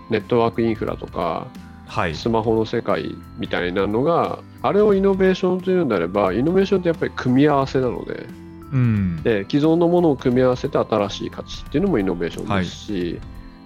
[0.10, 1.48] ネットワークインフラとか
[1.88, 2.15] はい。
[2.15, 8.26] スマホの世界みたいなのがあれをイノベーションというんであればイノベーションってやっぱり組み合わせなので
[8.74, 9.24] うん。
[9.24, 13.21] で既存のものを組み合わせて新しい価値っていうのもイノベーションですし、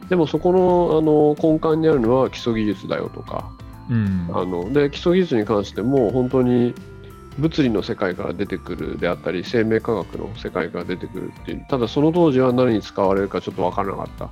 [0.10, 3.52] でもそこのあの根幹にあるのは基礎技術だよとか
[3.90, 4.30] うん。
[4.34, 6.74] あので基礎技術に関しても本当に
[7.38, 14.30] 物理の世界から出てくるであったり生命科学の世界から出てくるっていうただその当時は何に使われるかちょっと分からなかった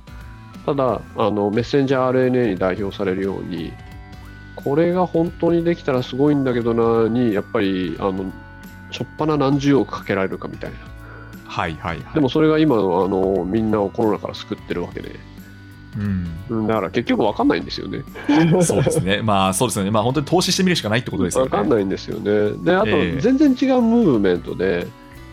[0.66, 3.72] ただあのメッセンジャー RNA に代表されるように
[4.56, 8.30] これが本当にできたらすごいんだけどなにやっぱりあの
[8.90, 10.76] しょっぱな何十億かけられるかみたいな
[11.46, 12.14] はいはいはい。
[12.14, 15.18] でもそれが今のあのみんなをコロナから救ってるわけで
[15.98, 16.60] うん。
[16.60, 18.04] うんだから結局分かんないんですよね
[18.62, 19.20] そうですね。
[19.22, 19.90] まあそうですよね。
[19.90, 21.50] まあ本当に投資してみるしかないってことですよね。
[21.50, 24.86] 分かんないんですよねであとええ全然違うムーブメントで、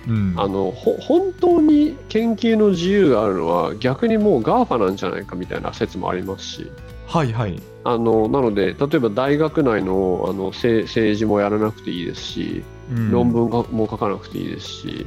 [0.08, 0.34] うん。
[0.38, 6.72] あのほ本当に研究の自由があるのは逆にもう GAFA なんじゃないかみたいな説もありますし
[7.08, 7.62] はいはい。
[7.84, 15.06] あのなので例えば大学内のあの政政治もやらなくていいですしうん論文がも書かなくていいですし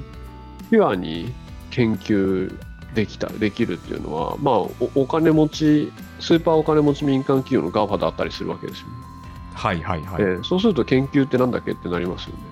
[0.70, 1.32] ピュアに
[1.70, 2.56] 研究
[2.98, 8.94] できたできるっていうのは、まあ、おお金持ちスーパーお金持ち民間企業の GAFA だったりするわけですよね、
[9.54, 10.22] はいはいはい。
[10.22, 12.42] ええそうすると研究ってなんだっけってなりますよね。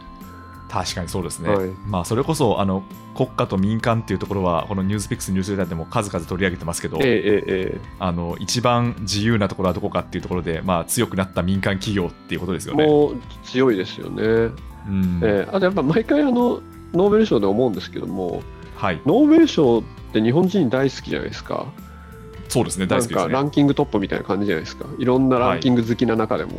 [0.69, 1.49] 確かにそうですね。
[1.49, 2.85] はいまあそれこそあの
[3.17, 12.87] 国家と民間っていうところはこのニュースピックスニュースレターでも数々取り上げてますけど、えええええあの一番自由なところはどこかっていうところで、まあ、強くなった民間企業っていうことですえよね。
[12.87, 14.23] もう強いですよね。
[14.23, 16.61] うんえーあとやっぱ毎回あの
[16.93, 18.43] ノーベル賞で思うんですけども
[18.77, 19.87] はい、ノーベル賞って
[20.23, 21.67] 日本人大好きじゃないですか。
[22.49, 23.21] そうですね、大好きですね。
[23.23, 24.87] なんかランキングトップみたいな感じじゃないですか。
[24.99, 26.53] いろんなランキング好きな中でも、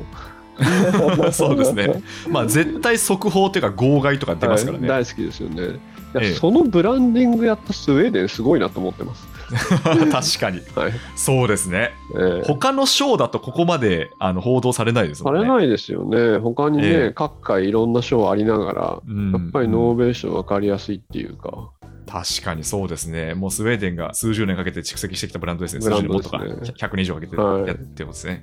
[1.31, 2.01] そうですね。
[2.29, 4.89] まあ絶対速報というか号外とか出ますからね。
[4.89, 5.03] はい。
[5.03, 5.79] 大好きですよね。
[6.15, 6.33] ええ。
[6.33, 9.27] そのブランディングやったスウェーデンすごいなと思ってます。
[10.11, 10.61] 確かに。
[10.75, 10.93] はい。
[11.15, 11.91] そうですね。
[12.15, 15.41] えー他の賞だとここまであの報道されないですもんね。
[15.41, 17.11] されないですよね、他にね、ええ。
[17.13, 19.31] 各界いろんな賞ありながら、うん。
[19.31, 21.69] やっぱりノーベル賞分かりやすいっていうか、
[22.07, 23.33] 確かにそうですね。
[23.33, 25.81] もうスウェーデンが数十年かけて蓄積してきたブランドですね。
[25.81, 28.41] 数十年とか、100年以上かけてはいやってますね。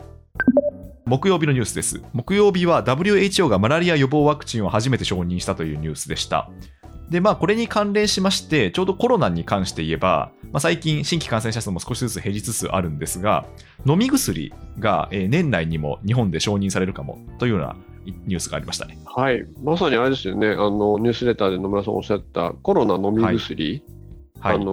[1.07, 2.03] 木曜日のニュースです。
[2.13, 6.51] 木曜日は WHO がマラリア予防ワクチンを初めて承認したというニュースでした。
[7.11, 13.47] で、まあ、これに関連しまして、ちょうどコロナに関して言えば、まあ、最近、新規感染者数も少しずつ減りつつあるんですが、
[13.87, 18.99] 飲み薬がえー年内にも日本で承認されるかもというようなニュースがありましたね。
[19.05, 23.83] はい、まさにあれですよね、あのニュースレターで野村さんおっしゃったコロナ飲み薬、
[24.41, 24.57] はい。
[24.57, 24.65] あの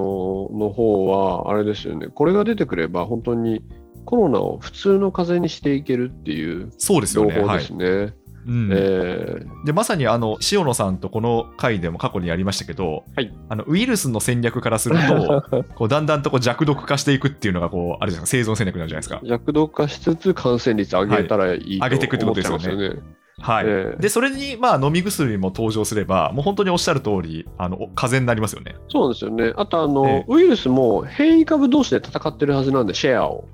[0.52, 3.64] の方は、あれですよね、これが出てくれば、本当に
[4.06, 7.34] コロナを普通の風邪にしていけるっていうそうですよね。
[7.34, 7.74] はい情報です。
[7.74, 8.22] ね。
[8.48, 19.22] うんえーでまさにあの塩野さんとこの回でも過去にやりましたけど、はいあのウイルスの戦略からすると こうだんだんとこう弱毒化していくっていうのがこうあれですか生存戦略なんじゃないですか。
[19.24, 23.02] 弱毒化しつつ感染率上げたらいいと上げていくって思ことですよねますよね。
[23.42, 28.76] はいええでそれにまあ飲み薬も登場すればもう本当におっしゃる通りあのお風邪になりますよね。
[28.88, 29.54] そうなんですよね。
[29.56, 33.46] あとあの、ええウイルスも変異株同士で戦ってるはずなんで、シェアを。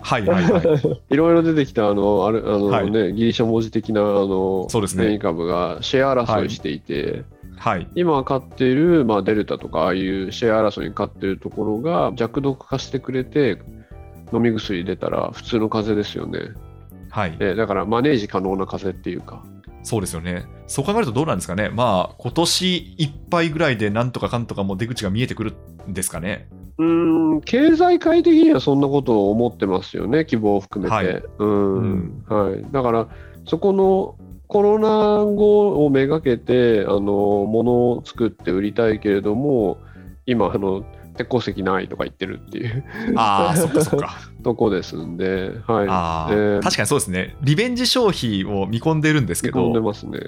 [0.00, 1.02] はいはいはい。
[1.10, 7.24] いろいろ出てきたあのあるあの、はいね、ギリシャ文字的なあのそうですね変異株がシェア争いしていて、
[7.56, 13.58] はい、今勝っている、まあ、デルタとかああいうシェア争いに勝っているところが弱毒化してくれて
[14.32, 16.54] 飲み薬出たら普通の風邪ですよね。
[17.16, 19.42] はい、えだからマネージ可能な風邪っていうか。
[19.82, 20.44] そうですよね。
[20.66, 21.70] そう考えるとどうなんですかね。
[21.70, 25.54] まあ今年いっぱいぐらいでなんとかかんとかもう出口が見えてくる
[25.88, 26.46] んですかね。
[26.76, 30.94] うーん経済界的にはそんなことを思ってますよね、希望を含めて。
[30.94, 33.08] はいうんはい、だから、
[33.46, 39.78] そこのコロナ後をめがけてあの物を作って売りたいけれども、
[40.26, 40.84] 今あの、
[41.16, 42.84] 鉄鉱石ないとか言ってるっていう
[43.16, 44.18] ああ、そっかそっか。
[44.46, 45.88] とこですんで、はい。
[45.88, 47.34] ああ、えー確かにそうですね。
[47.42, 50.20] リベンジ消費を見込んでるんですけ見込んでど、ますね。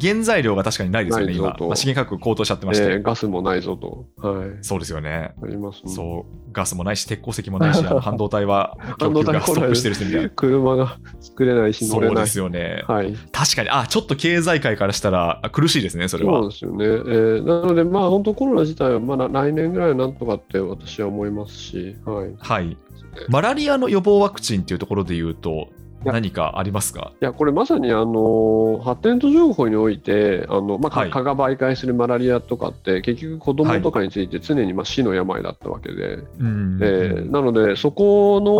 [0.00, 1.54] 原材料が確かにないですよね、今。
[1.60, 2.84] まあ、資源価格高騰しちゃってまして。
[2.84, 4.06] えーガスもないぞと。
[4.16, 4.58] はい。
[4.62, 5.34] そうですよね。
[5.42, 5.92] ありますね。
[5.92, 10.30] そう、ガスもないし、鉄鉱石もないし、あ の半導体は 供給がストップしてるしみたいな。
[10.30, 12.16] 車が作れないし乗れない。
[12.16, 12.84] そうですよね。
[12.88, 13.14] はい。
[13.32, 16.48] 確かに、あ、ちょっと経済界からしたらあ苦しいですね、それそう。
[16.48, 16.84] ですよね。
[16.86, 22.28] えーなので、まあ、本当コロナ自体はまだ来年ぐらいなんとかって私は思いますし、はい。
[22.30, 22.76] いはい。
[23.28, 25.68] マラリアの予防ワクチンっていうところで言うと、
[26.04, 26.12] や。
[26.12, 27.12] 何かありますか？
[27.20, 31.10] や、これまさに、あの、発展途上国において、あの、まあ、はい。
[31.10, 36.78] 蚊が媒介するマラリアとかって、結局子供とかについて常にまあ死の病だったわけで、うん。
[36.80, 38.54] えーなので、そこの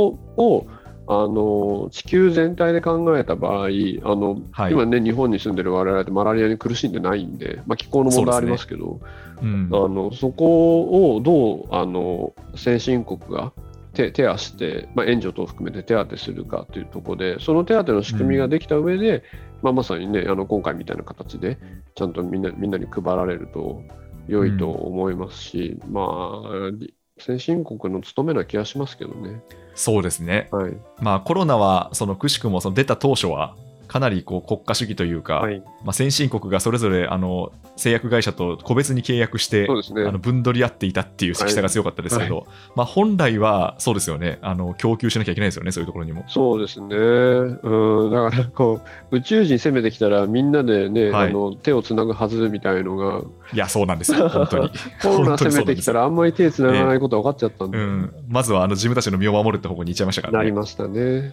[0.44, 0.66] を、
[1.10, 3.68] あの地球全体で考えた場合あ
[4.14, 4.72] の、はい。
[4.72, 9.00] 今ね、日本に住んでる我々ってマラリアに苦しんでないんで、まあ、気候の問題ありますけど、
[9.40, 9.70] うん。
[9.72, 13.52] あのそこをどうあの先進国が
[13.98, 19.24] 手手足して、まあ、援助等を含めて手当てするかというところで、その手当の仕組みができた上で、
[19.60, 21.58] まあ、まさにね、あの今回みたいな形で、
[21.96, 23.82] ちゃんとみんなみんなに配られると
[24.28, 29.42] 良いと思いますし、まあ、り先進国の務めな気がしますけどね。
[29.74, 30.48] そうですね。
[30.52, 30.76] はい。
[31.00, 33.56] まあコロナはそのくしくもその出た当初は
[33.88, 39.68] かなりこう国家主義というか、はい、まあ、先進国がそれぞれあの製薬会社と個別に契約して、ね。
[40.06, 42.46] あの分取り合っていたっていう色彩が強かったですけど、
[42.76, 44.38] まあ、本来はそうですよね。
[44.42, 46.24] あの供給しなきゃいけないですよねそういうところにも。
[46.28, 46.96] そうですね。
[46.96, 51.30] うん、だからこう、宇宙人攻めてきたら、みんなでね、はい。
[51.30, 53.22] あの手をつなぐはずみたいのが、
[53.52, 54.28] いやそうなんですよ。
[54.28, 54.70] 本当に。
[55.00, 60.38] コロナ攻めてきたら、あんまり手つながないこと分かっちゃったんで、うん、まずはあの自分たちの身を守るって方向に行っちゃいましたからね。
[60.38, 61.32] なりましたね。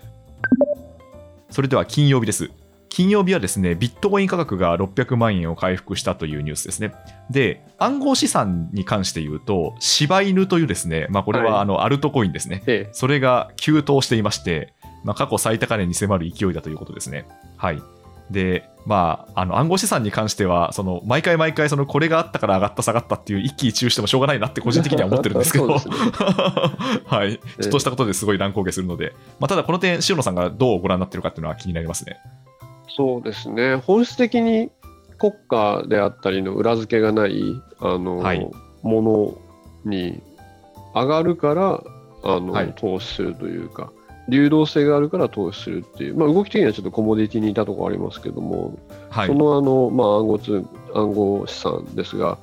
[1.49, 2.51] それでは金曜日です。
[2.89, 6.93] 金曜日はですね、ビットコイン価格が600万円を回復したというニュースですね。
[7.29, 12.63] で、暗号資産に関して言うと、柴犬というですね、まあ、これはいはあのアルトコインですね。
[12.67, 17.27] ええ、それが急騰していまして、まあ、過去最高値に迫る勢いだということですね。
[17.57, 17.81] はい。
[18.31, 25.75] で、まあ、あの暗号資産に関しては、その毎回毎回、そのこれがあったから上がった下がったっていう一喜一憂してもしょうがないなって個人的には思ってるんですけど、ね
[27.05, 27.39] はい。
[27.61, 32.17] ちょっとしたことですごい乱高下するので、まあ、ただこの点、塩野さんがどうご覧になってるかっていうのは気になりますね。
[32.87, 33.75] そうですね。
[33.75, 34.69] 本質的に
[35.17, 37.41] 国家であったりの裏付けがない
[37.79, 38.47] あの、はい
[38.83, 40.21] ものに
[40.93, 41.83] 上がるから
[42.23, 43.91] あの、はい投資するというか、
[44.27, 48.77] 流動性があるから投資するっていう、まあ、動き的にはちょっとコモディティにいたところありますけども、
[49.09, 49.27] はい。
[49.27, 49.33] そ。
[49.33, 52.37] のあの、まあ、暗号通暗号資産ですが、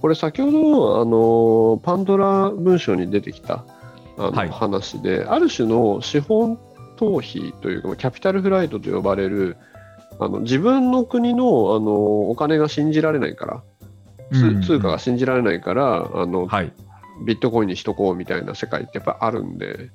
[0.00, 3.64] これ先ほどのあのパンドラ文書に出てきた
[4.16, 4.48] あの、はい。
[4.48, 6.58] 話で、ある種の資本
[6.96, 9.56] 逃避というか、キャピタルフライトと呼ばれる、
[10.20, 13.62] あの自分の国のあのお金が信じられないから、
[14.66, 16.72] 通貨が信じられないから、あのはい。
[17.24, 19.90] ビットコインにしとこうみたいな世界ってやっぱあるんで、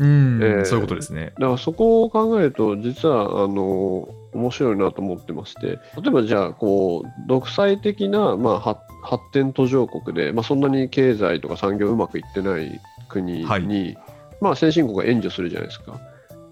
[0.00, 1.32] うん、えーそういうことですね。
[1.38, 13.98] だからそこを考えると、実はあの面白いなと思ってまして、例えばじゃあこう、独裁的な、まあ、発発展途上国で、まあ、そんなに経済とか産業うまくいってない国に、はい
[14.40, 16.00] まあ、先進国が援助するじゃないですか。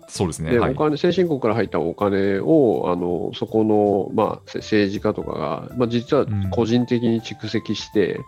[0.08, 0.50] そうですね。
[0.50, 8.20] ではいお金先進国から入ったお金をあのそこの、まあ、せ政治家とかが、まあ、実は個人的に蓄積して、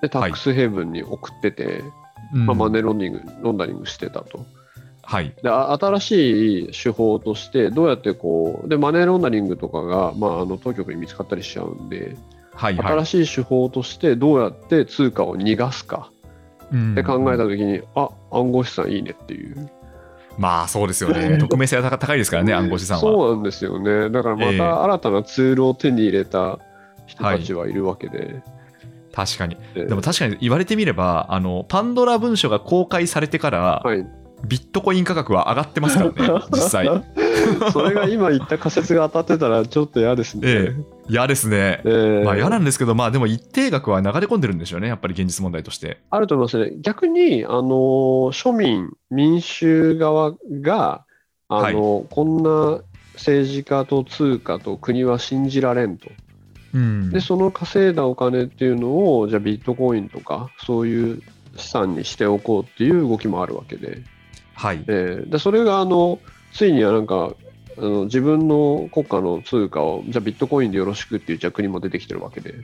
[0.00, 1.82] でタックスヘイブンに送ってて、
[2.34, 4.44] うんまあ、マネーロンダリングロンダリングしてたと。
[5.02, 5.34] はい。
[5.42, 12.16] であ新しい手法としてどうやってこうでマネーロンダリングとかが、まあ、あの当局に見つかったりしちゃうんで、
[12.54, 12.76] はい。
[12.76, 16.10] はい新しい手法としてどうやって通貨を逃がすか
[16.70, 19.70] うんって考えたときに、あ暗号資産いいねっていう
[20.38, 21.36] まあそうですよね。
[21.40, 23.00] 匿名性が高いですからね、暗号資産は。
[23.00, 26.58] そうなんですよねだからまええた新たなツールを手に入れた
[27.06, 28.40] 人たちはいるわけで、
[29.18, 29.56] 確かに。
[29.74, 34.06] ででも確かに言われてみれば、あのパンドラ文書が公開されてから、はい、
[34.46, 36.86] ビットコイン価格は上がってますからね、 実際。
[37.72, 40.42] それが今言った仮説が当たってたらちょっと嫌ですね。
[40.44, 40.76] え
[41.08, 41.80] 嫌ですね。
[41.84, 45.98] ええまあ嫌なんですけど、まあでも一定額は流れ込んでるんでしょうね、やっぱり現実問題として。
[46.10, 46.76] あると思いますね。
[46.80, 47.64] 逆に、あの
[48.30, 51.04] 庶民、民衆側が、
[51.48, 52.82] あのこんな
[53.14, 56.08] 政治家と通貨と国は信じられんと。
[56.78, 61.22] うんで、その稼いだお金っていうのを、じゃあビットコインとか、そういう
[61.56, 64.02] 資産にしておこうっていう動きもあるわけで、
[64.54, 64.84] はい。
[64.86, 66.20] えーでそれがあの
[66.52, 67.34] ついにはなんか
[67.76, 72.54] あの自分の国家の通貨を、じゃあビットコインでよろしくっていうじゃあ国も出てきてるわけで、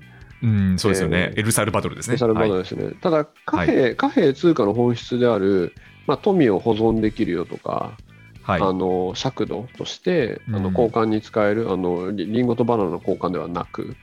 [0.43, 1.33] うん、そうですよね。
[1.33, 2.13] えーエルサルバドルですね。
[2.13, 2.93] エルサルバドルはいですね。
[3.01, 5.75] ただ貨幣、貨幣通貨の本質である、
[6.07, 7.97] まあ、富を保存できるよとか、
[8.45, 8.61] はい。
[8.61, 10.75] あの尺度としてあのうん。
[10.75, 13.97] 交換に使える、あのリリンゴとバナナの交換ではなく、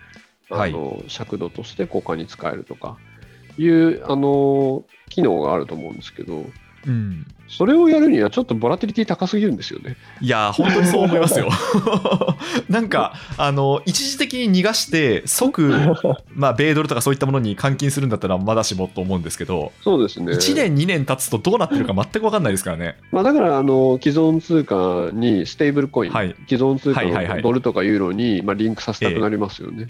[0.49, 0.71] はい。
[0.71, 2.97] あの尺度として交換に使えるとか
[3.57, 6.45] いうあの機能があると思うんですけど、
[6.87, 9.97] うんそれをやるにはちょっとボラティリティ高すぎるんですよね。
[10.21, 11.49] いやー、本当にそう思いますよ。
[12.69, 15.69] なんか、あの、一時的に逃がして、即、
[16.33, 20.31] まあ、米ドルとかそういったものに換金するんだったら、まだしもと思うんですけど、そうですね。
[20.31, 22.95] 1年、2年経つとどうなってるか全く分かんないですからね。
[23.11, 29.87] まあ、だからあの既存通貨にステーブルコイン、はい既存通貨のドルとかユーロに、まあ、リンクさせたくなりますよね。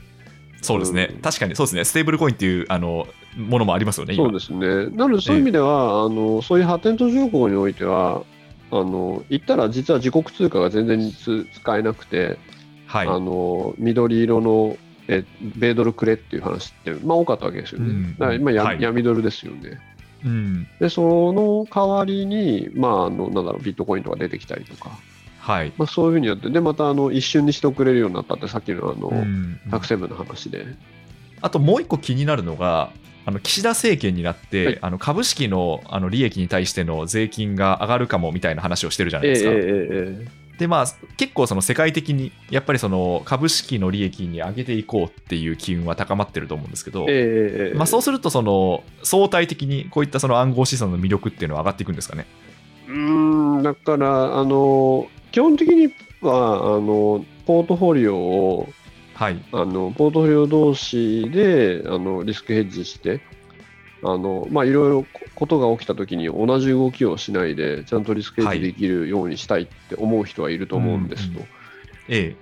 [0.62, 1.10] そうですね。
[1.12, 1.86] うん確かに、そうですね。
[1.86, 4.26] ステーブルコインっていう、あの、ものもありますよね、今。
[4.26, 4.95] そうですね。
[4.95, 8.24] なので、そういう意味では、あのそういう発展途上国においては、
[8.71, 12.38] あの言ったら実は自国通貨が全然つ使えなくて、
[12.86, 13.08] はい。
[13.08, 15.26] あの緑色のえ
[15.58, 17.89] 米ドルくれっていう話って、まあ、多かったわけですよね。
[17.89, 19.80] うんだから今や、はい闇ドルですよね。
[20.24, 20.67] うん。
[20.80, 24.91] で、その代わりに、まあ、あのなんだろう、ビットコインとか出てきたりとか、
[25.41, 25.73] はい。
[25.75, 30.65] まあ、そういうふうにやって、で、またあの一瞬にしてくれるようになったって、さっきのあの、うんタクセブンの話で。
[31.41, 32.91] あともう一個気になるのが、
[33.25, 39.51] あの岸田政権になって、はいあの株式のあの利益に対しての税金が上がるかもみたいな話をしてるじゃないですか。
[39.51, 40.86] えええええでまあ、
[41.17, 52.27] 結構その世界的にやっぱりその株式の利益に上げていこうっていう機運は高まってると思うんですけど、えええええまあ、そうするとその相対的にこういったその暗号資産の魅力っていうのは上がっていくんですかね。
[52.88, 58.70] うーんだからあの基本的にはあのポートフォリオを
[59.13, 63.22] はい、あのポートフォリオ同士であのリスクヘッジして
[64.02, 71.46] あのまあいろいろことが起きたときに同じ動きをしないでちゃんとリスクヘッジできるようにしたいって思う人はいると思うんですと、うん
[72.08, 72.36] え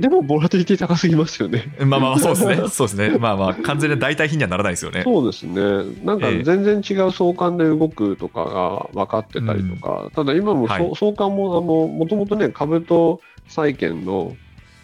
[0.00, 1.74] でもボラティリティ高すぎますよね。
[1.78, 5.02] え、まあまあそうですね、そうですね、まあまあ完全に代替品にはならないですよね。
[5.04, 5.60] そうですね、
[6.04, 6.42] なんかええ。
[6.42, 10.92] 全然違う相関で動くとかが分かってたりとか、ただ今もそ、はい。
[10.96, 14.36] 相関もあのもともとね、株と債券の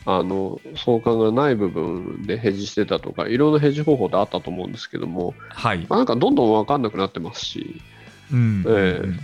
[0.05, 7.81] あの相関がない部分でヘッジしてたとか、いろんなヘッジ方法であったと思うんですけども、はい、まあなんかどんどん分かんなくなってますし、
[8.33, 8.65] うん。
[8.69, 9.01] ええ。
[9.03, 9.19] うん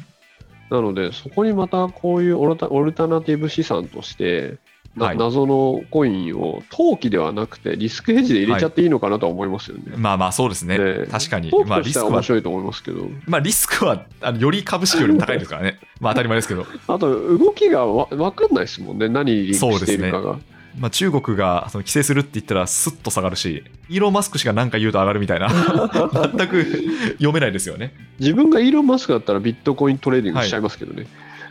[0.70, 4.54] なので、そこにまたこういうオルタオルタナティブ資産として、な
[4.98, 9.84] はい謎のコインを投機ではなくて、リスクヘッジで入れちゃっていいのかなとは思いますよね。
[9.96, 13.08] まあまあそうですね、ええ確かに、まあ、リスクは、白いと思いますけど。
[13.26, 20.38] まあ、リスクはあのより株式よりも高いですからね、 まあ当たり前ですけど、あと、動きがわ分かんないですもんね、何にリンクしているかが。
[20.78, 25.48] まあ、中国がその規制するって言ったら、すっと下がるし、イーロン・マスク氏が何か言うと上がるみたいな、
[26.34, 26.64] 全く
[27.12, 27.94] 読めないですよね。
[28.18, 31.02] 自分がイーロン・マスクだったらビットコイントレーディングしちゃいますけどね。
[31.02, 31.06] い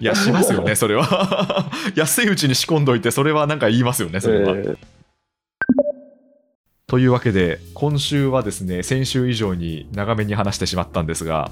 [0.05, 1.69] や、しますよね、 それは。
[1.95, 4.51] 安いうちに仕込んどいて、それはなんか言いますよね、それは。
[4.51, 4.77] えー
[6.87, 11.49] というわけで、今週はですね、先週以上に長めに話してしまったんですが、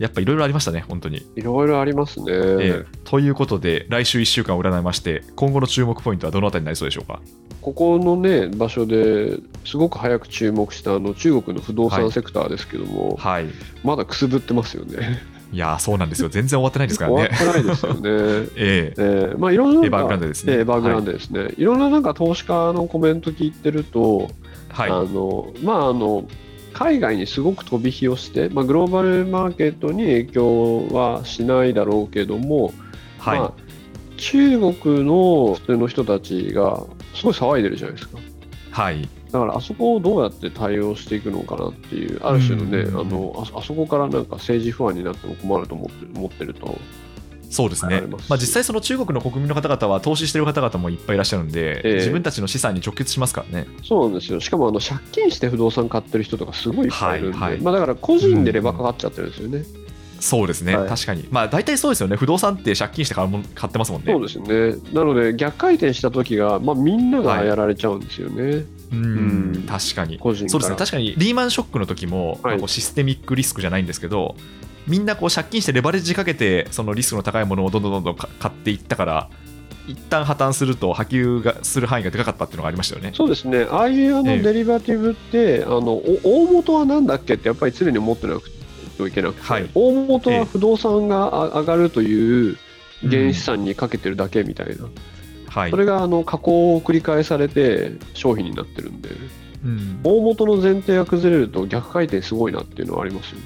[0.00, 1.24] やっぱいろいろありましたね、本当に。
[1.36, 2.24] いろいろありますね。
[2.32, 7.20] ええということで、来週1週間を占いまして、今後の注目ポイントはどのあたりになりそうでしょうか？
[7.60, 13.46] ここのね、場所ですごく早く注目したあの中国の不動産セクターですけども、はい。
[13.84, 15.22] まだくすぶってますよね。
[15.52, 16.28] いやー、そうなんですよ。
[16.30, 17.30] 全然終わってないですからね。
[17.36, 18.00] 終わってないですよね。
[18.06, 24.30] えええーまあ、いろんなエバーグランデですねえーエバーグランデですね、い、ろんななんか投資家のコメント聞いてると、
[24.70, 24.90] はい。
[24.90, 26.24] あのまああの
[26.72, 32.72] 海外にすごく飛び火をして、まあ、グローバルマーケットに影響はしないだろうけども、
[33.18, 33.38] はい。
[33.38, 33.52] まあ、
[34.16, 36.82] 中国の普通の人たちが
[37.14, 38.18] すごい騒いでるじゃないですか。
[38.70, 39.08] はい。
[39.32, 46.78] だからあそこをどうやって対応していくのかなっていう、ある種のね、うんあのああそこからなんか政治不安になっても困ると思って思ってると、
[47.52, 48.00] そうですね。
[48.28, 51.94] まあ、実際、その中国の国民の方々は投資してる方々もいっぱいいらっしゃるんで、ええ。
[51.96, 53.66] 自分たちの資産に直結しますからね。
[53.82, 57.60] そうなんですよ、しかもあの借金して不動産買ってる人とかすごいいっぱいいるんで、はいはい。
[57.60, 59.64] まあ、だから個人でレバーかかっちゃってるんですよね。
[60.22, 60.88] そうですね、はい。
[60.88, 61.26] 確かに。
[61.32, 64.12] まあ、大体そうですよね、不動産って借金して買うもん買ってますもんね。
[64.12, 64.76] そうですよね。
[64.92, 69.04] なので、逆回転した時が、まあ、みんながやられちゃうんですよね、うん。
[69.04, 69.64] うん。
[69.66, 70.20] 確かに。
[70.22, 72.38] そうですね、確かにリーマンショックの時も、はい。
[72.42, 74.36] まあこうシステミックリスクじゃないんですけど、
[74.86, 79.28] みんなこう借金してレバレッジかけて、そのリスクの高いものをどんどんどんどんか買っていったから、
[79.88, 83.10] 一旦破綻すると波及がする範囲がでかかったっていうのがありましたよね。
[83.14, 84.38] そうですね、ああいうあのええ。
[84.38, 88.61] デリバティブって、あのお大元はなんだっけって、やっぱり常に思ってなくて
[89.00, 89.70] はいけなくて、はい。
[89.74, 92.56] 大元は不動産があ上がるという
[93.02, 94.88] 原資産にかけてるだけみたいな、
[95.48, 95.70] はい。
[95.70, 99.10] それがあの加工を繰り返されて商品になってるんで、
[99.64, 100.00] うん。
[100.02, 103.44] 大元の前提が崩れると逆回転すごいなっていうのはありますよね。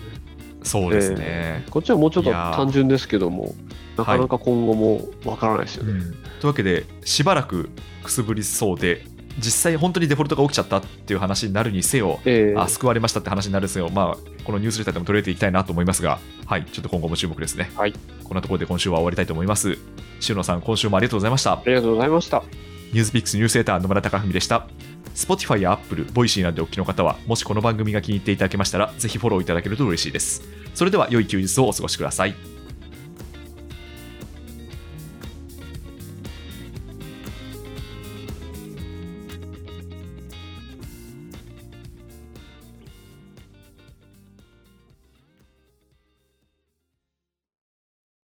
[0.63, 1.65] そうですね。
[1.71, 3.55] こっちはもうちょっと単純ですけども、
[3.97, 5.93] なかなか今後もわからないですよね。
[5.93, 6.01] うん。
[6.01, 7.71] というわけで、しばらく
[8.03, 9.05] くすぶりそうで、
[9.39, 17.71] 実際、本当にデフォルトが起きちゃったっていう話になるにせよ、ええあ救われましたって話になるにせよ、まあ、このニュースレターでも取り入れていきたいなと思いますが、はい、ちょっと今後も注目ですね。
[17.77, 17.95] はい
[18.27, 19.79] こんなところで今週は終わりたいと思います。
[20.29, 21.53] 塩野さん、今週もありがとうございました。
[21.53, 22.43] ありがとうございました。
[22.93, 24.67] ニュースピックスニュースレター野村貴文でした。
[25.15, 30.43] Spotify や Apple、Voicy などでお聞きの方は、もしこの番組が気に入っていただけましたら、ぜひフォローいただけると嬉しいです。
[30.75, 32.56] それでは、良い休日をお過ごしください。